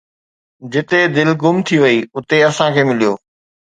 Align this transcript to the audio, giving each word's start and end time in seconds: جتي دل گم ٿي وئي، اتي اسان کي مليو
جتي 0.71 0.99
دل 1.15 1.29
گم 1.41 1.55
ٿي 1.67 1.77
وئي، 1.83 1.97
اتي 2.17 2.37
اسان 2.49 2.69
کي 2.75 2.83
مليو 2.89 3.13